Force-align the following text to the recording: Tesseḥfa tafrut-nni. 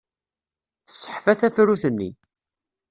Tesseḥfa 0.87 1.33
tafrut-nni. 1.39 2.09